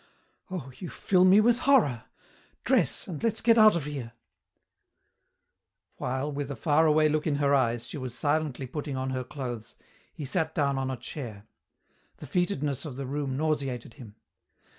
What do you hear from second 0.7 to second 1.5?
you fill me